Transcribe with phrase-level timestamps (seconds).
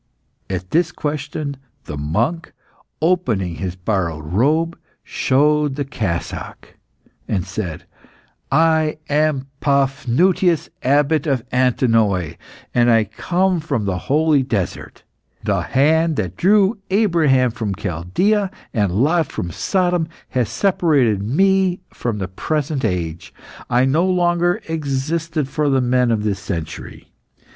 [0.49, 2.53] At this question the monk,
[3.03, 6.75] opening his borrowed robe, showed the cassock,
[7.27, 7.83] and said
[8.51, 12.33] "I am Paphnutius, Abbot of Antinoe,
[12.73, 15.03] and I come from the holy desert.
[15.43, 22.17] The hand that drew Abraham from Chaldaea and Lot from Sodom has separated me from
[22.17, 23.31] the present age.
[23.69, 27.11] I no longer existed for the men of this century.